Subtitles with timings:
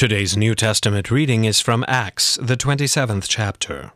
[0.00, 3.92] Today's New Testament reading is from Acts, the 27th chapter.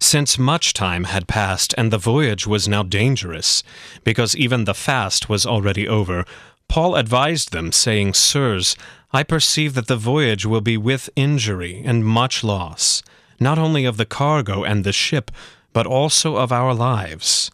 [0.00, 3.62] Since much time had passed and the voyage was now dangerous,
[4.02, 6.24] because even the fast was already over,
[6.68, 8.76] Paul advised them, saying, Sirs,
[9.12, 13.02] I perceive that the voyage will be with injury and much loss,
[13.38, 15.30] not only of the cargo and the ship,
[15.74, 17.50] but also of our lives.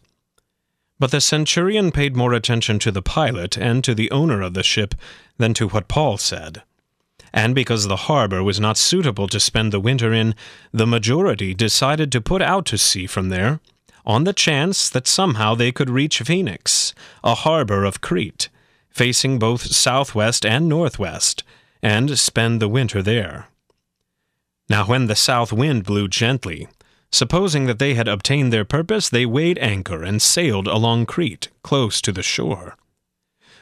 [0.99, 4.63] But the centurion paid more attention to the pilot and to the owner of the
[4.63, 4.95] ship
[5.37, 6.63] than to what Paul said.
[7.35, 10.33] And because the harbor was not suitable to spend the winter in,
[10.71, 13.59] the majority decided to put out to sea from there,
[14.05, 16.93] on the chance that somehow they could reach Phoenix,
[17.25, 18.47] a harbor of Crete,
[18.89, 21.43] facing both southwest and northwest,
[21.83, 23.49] and spend the winter there.
[24.69, 26.67] Now when the south wind blew gently,
[27.11, 32.01] Supposing that they had obtained their purpose, they weighed anchor and sailed along Crete, close
[32.01, 32.75] to the shore.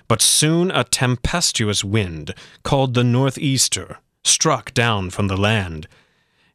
[0.07, 5.87] But soon a tempestuous wind, called the northeaster, struck down from the land.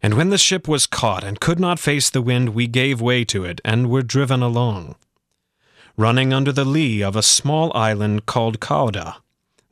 [0.02, 3.24] And when the ship was caught and could not face the wind, we gave way
[3.26, 4.96] to it and were driven along.
[5.96, 9.16] Running under the lee of a small island called Cauda,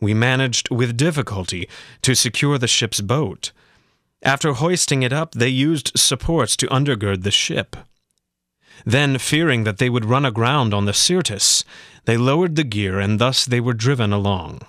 [0.01, 1.69] we managed with difficulty
[2.03, 3.53] to secure the ship's boat
[4.27, 7.77] after hoisting it up, they used supports to undergird the ship.
[8.85, 11.65] Then, fearing that they would run aground on the Syrtis,
[12.05, 14.63] they lowered the gear, and thus they were driven along.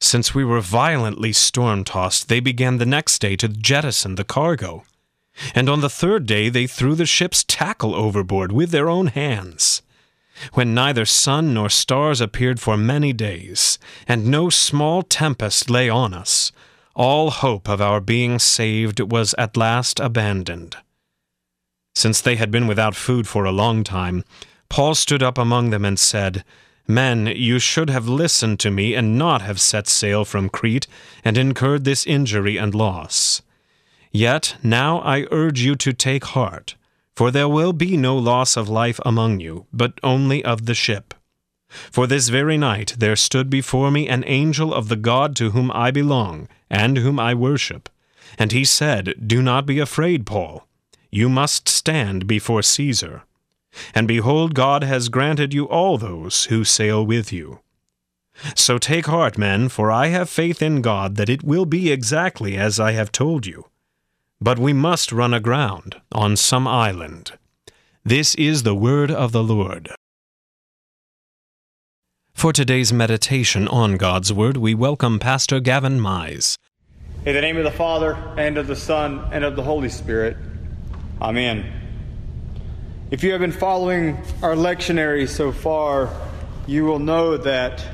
[0.00, 4.84] Since we were violently storm tossed, they began the next day to jettison the cargo.
[5.54, 9.82] And on the third day they threw the ship's tackle overboard with their own hands.
[10.52, 16.14] When neither sun nor stars appeared for many days, and no small tempest lay on
[16.14, 16.52] us,
[16.94, 20.76] all hope of our being saved was at last abandoned.
[21.98, 24.22] Since they had been without food for a long time,
[24.68, 26.44] Paul stood up among them and said,
[26.86, 30.86] Men, you should have listened to me and not have set sail from Crete
[31.24, 33.42] and incurred this injury and loss.
[34.12, 36.76] Yet now I urge you to take heart,
[37.16, 41.14] for there will be no loss of life among you, but only of the ship.
[41.68, 45.72] For this very night there stood before me an angel of the God to whom
[45.72, 47.88] I belong, and whom I worship.
[48.38, 50.67] And he said, Do not be afraid, Paul.
[51.10, 53.22] You must stand before Caesar.
[53.94, 57.60] And behold, God has granted you all those who sail with you.
[58.54, 62.56] So take heart, men, for I have faith in God that it will be exactly
[62.56, 63.66] as I have told you.
[64.40, 67.32] But we must run aground on some island.
[68.04, 69.90] This is the word of the Lord.
[72.32, 76.56] For today's meditation on God's Word, we welcome Pastor Gavin Mize.
[77.26, 80.36] In the name of the Father, and of the Son, and of the Holy Spirit.
[81.20, 81.66] Amen.
[83.10, 86.10] If you have been following our lectionary so far,
[86.68, 87.84] you will know that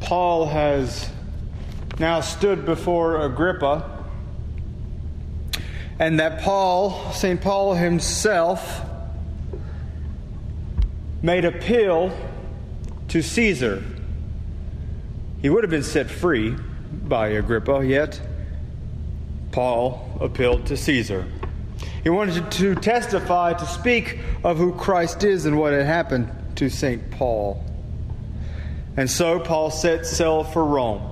[0.00, 1.08] Paul has
[2.00, 4.04] now stood before Agrippa,
[6.00, 7.40] and that Paul, St.
[7.40, 8.80] Paul himself,
[11.22, 12.10] made appeal
[13.08, 13.84] to Caesar.
[15.40, 16.56] He would have been set free
[17.04, 18.20] by Agrippa, yet
[19.52, 21.26] Paul appealed to Caesar.
[22.02, 26.70] He wanted to testify, to speak of who Christ is and what had happened to
[26.70, 27.10] St.
[27.10, 27.62] Paul.
[28.96, 31.06] And so Paul set sail for Rome.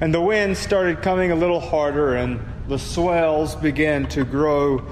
[0.00, 4.86] And the wind started coming a little harder, and the swells began to grow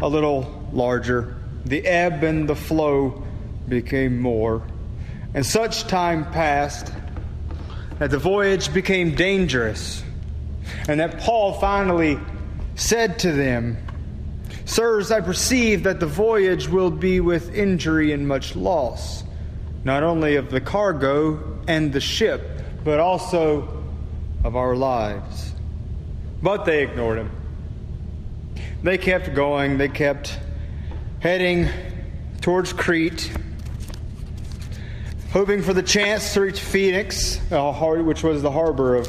[0.00, 1.36] a little larger.
[1.64, 3.24] The ebb and the flow
[3.68, 4.62] became more.
[5.34, 6.92] And such time passed
[7.98, 10.02] that the voyage became dangerous,
[10.88, 12.18] and that Paul finally
[12.76, 13.76] said to them,
[14.64, 19.24] Sirs, I perceive that the voyage will be with injury and much loss,
[19.82, 23.84] not only of the cargo and the ship, but also
[24.44, 25.52] of our lives.
[26.40, 27.30] But they ignored him.
[28.84, 30.38] They kept going, they kept
[31.20, 31.68] heading
[32.40, 33.32] towards Crete
[35.36, 39.06] hoping for the chance to reach Phoenix, which was the harbor of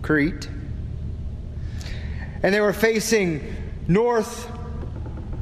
[0.00, 0.48] Crete.
[2.46, 3.42] And they were facing
[3.88, 4.48] north,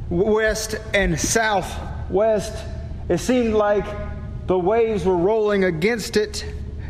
[0.09, 2.57] west, and southwest.
[3.07, 3.85] It seemed like
[4.47, 6.43] the waves were rolling against it.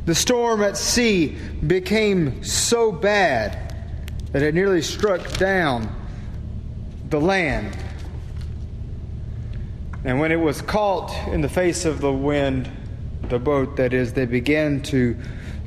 [0.05, 3.75] The storm at sea became so bad
[4.31, 5.93] that it nearly struck down
[7.09, 7.77] the land.
[10.05, 12.71] And when it was caught in the face of the wind,
[13.23, 15.17] the boat, that is, they began to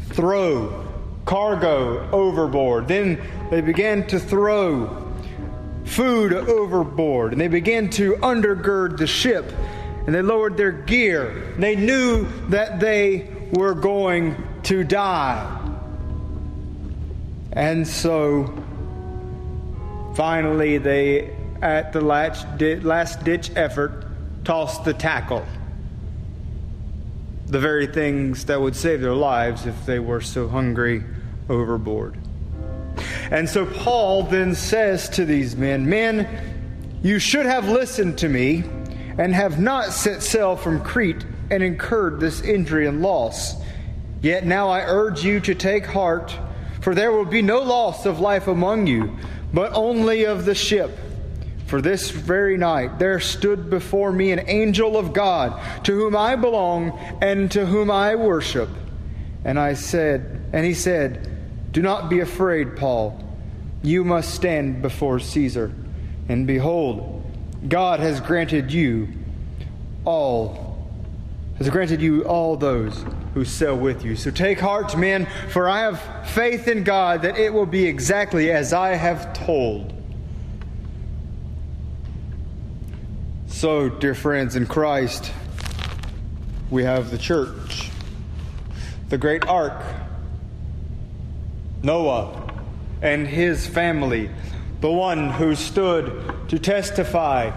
[0.06, 0.87] throw
[1.28, 2.88] cargo overboard.
[2.88, 3.20] Then
[3.50, 5.12] they began to throw
[5.84, 7.32] food overboard.
[7.32, 9.52] And they began to undergird the ship.
[10.06, 11.54] And they lowered their gear.
[11.58, 15.54] They knew that they were going to die.
[17.52, 18.64] And so
[20.14, 24.06] finally, they, at the last ditch effort,
[24.44, 25.44] tossed the tackle.
[27.48, 31.04] The very things that would save their lives if they were so hungry
[31.48, 32.18] overboard.
[33.30, 36.26] And so Paul then says to these men, Men,
[37.02, 38.64] you should have listened to me
[39.18, 43.54] and have not set sail from Crete and incurred this injury and loss.
[44.20, 46.36] Yet now I urge you to take heart,
[46.80, 49.16] for there will be no loss of life among you,
[49.52, 50.98] but only of the ship.
[51.66, 56.34] For this very night there stood before me an angel of God, to whom I
[56.34, 58.70] belong and to whom I worship.
[59.44, 61.27] And I said, and he said,
[61.72, 63.22] Do not be afraid, Paul.
[63.82, 65.72] You must stand before Caesar.
[66.28, 67.24] And behold,
[67.68, 69.08] God has granted you
[70.04, 70.68] all
[71.58, 73.04] has granted you all those
[73.34, 74.14] who sail with you.
[74.14, 78.52] So take heart, men, for I have faith in God that it will be exactly
[78.52, 79.92] as I have told.
[83.48, 85.32] So, dear friends in Christ,
[86.70, 87.90] we have the church,
[89.08, 89.82] the great ark,
[91.88, 92.52] Noah
[93.00, 94.28] and his family,
[94.82, 97.50] the one who stood to testify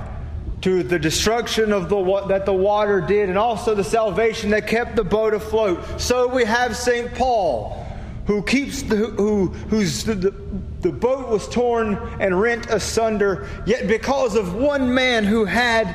[0.61, 4.95] to the destruction of the that the water did and also the salvation that kept
[4.95, 5.99] the boat afloat.
[5.99, 7.13] So we have St.
[7.13, 7.85] Paul
[8.25, 10.31] who keeps the who who's the, the,
[10.79, 15.93] the boat was torn and rent asunder yet because of one man who had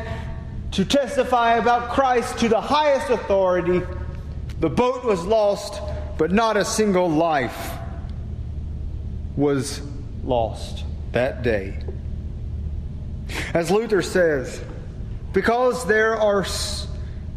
[0.72, 3.80] to testify about Christ to the highest authority
[4.60, 5.80] the boat was lost
[6.18, 7.75] but not a single life
[9.36, 9.80] was
[10.24, 11.76] lost that day
[13.54, 14.62] as Luther says,
[15.32, 16.46] because there are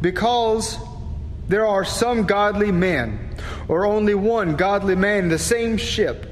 [0.01, 0.78] because
[1.48, 3.36] there are some godly men,
[3.68, 6.25] or only one godly man in the same ship,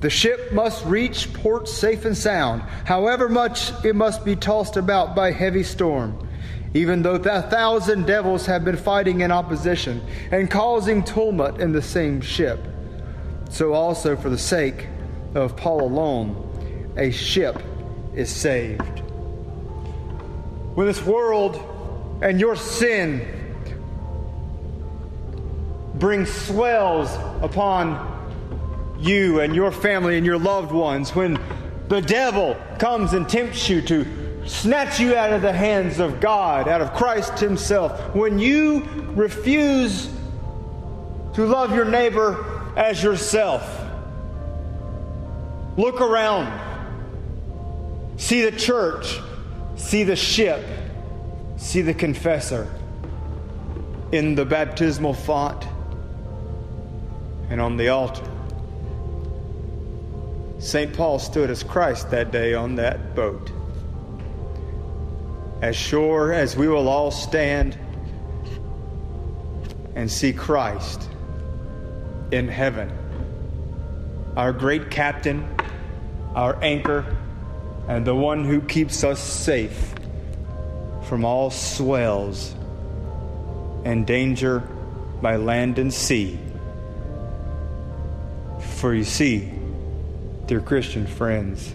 [0.00, 5.14] the ship must reach port safe and sound, however much it must be tossed about
[5.14, 6.26] by heavy storm.
[6.72, 10.00] Even though a thousand devils have been fighting in opposition
[10.30, 12.60] and causing tumult in the same ship,
[13.50, 14.86] so also for the sake
[15.34, 17.60] of Paul alone, a ship
[18.14, 19.00] is saved.
[20.74, 23.26] When this world and your sin
[25.94, 27.10] bring swells
[27.42, 28.08] upon
[29.00, 31.38] you and your family and your loved ones, when
[31.88, 36.68] the devil comes and tempts you to snatch you out of the hands of God,
[36.68, 38.80] out of Christ Himself, when you
[39.14, 40.08] refuse
[41.34, 43.62] to love your neighbor as yourself,
[45.76, 46.70] look around
[48.20, 49.18] See the church,
[49.76, 50.62] see the ship,
[51.56, 52.68] see the confessor
[54.12, 55.66] in the baptismal font
[57.48, 58.30] and on the altar.
[60.58, 60.92] St.
[60.92, 63.50] Paul stood as Christ that day on that boat.
[65.62, 67.78] As sure as we will all stand
[69.94, 71.08] and see Christ
[72.30, 72.90] in heaven,
[74.36, 75.48] our great captain,
[76.34, 77.16] our anchor,
[77.88, 79.94] and the one who keeps us safe
[81.04, 82.54] from all swells
[83.84, 84.60] and danger
[85.20, 86.38] by land and sea.
[88.60, 89.52] For you see,
[90.46, 91.74] dear Christian friends,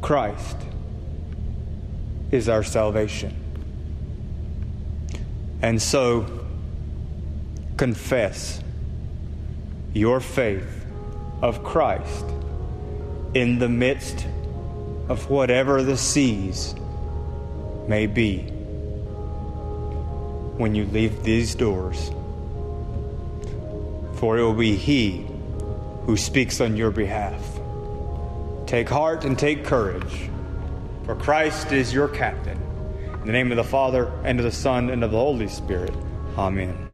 [0.00, 0.56] Christ
[2.30, 3.36] is our salvation.
[5.62, 6.26] And so,
[7.80, 8.62] confess
[9.94, 10.84] your faith
[11.40, 12.26] of Christ
[13.32, 14.26] in the midst
[15.08, 16.74] of whatever the seas
[17.88, 18.42] may be
[20.58, 22.10] when you leave these doors.
[24.16, 25.26] For it will be He
[26.04, 27.42] who speaks on your behalf.
[28.66, 30.28] Take heart and take courage,
[31.06, 32.60] for Christ is your captain.
[33.22, 35.94] In the name of the Father, and of the Son, and of the Holy Spirit.
[36.36, 36.89] Amen.